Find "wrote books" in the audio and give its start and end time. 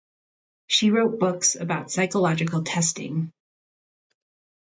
0.89-1.53